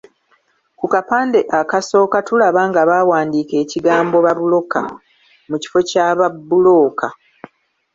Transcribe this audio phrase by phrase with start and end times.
[0.79, 4.79] Ku kapande akasooka tulaba nga baawandiika ekigambo ‘Babuloka’
[5.49, 7.07] mu kifo kya ‘Ba bbulooka.’